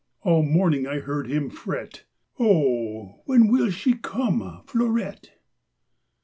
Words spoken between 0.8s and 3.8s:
I heard him fret: "Oh, when will